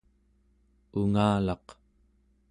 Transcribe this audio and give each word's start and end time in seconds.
ungalaq 0.99 1.67